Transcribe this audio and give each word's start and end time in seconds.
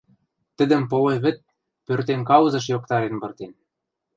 Тӹдӹм 0.57 0.81
полой 0.91 1.17
вӹд 1.23 1.37
пӧртем 1.85 2.21
каузыш 2.29 2.65
йоктарен 2.73 3.15
пыртен... 3.21 3.51